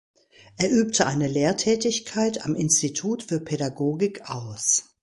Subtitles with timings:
[0.57, 4.85] Er übte eine Lehrtätigkeit am Institut für Pädagogik aus.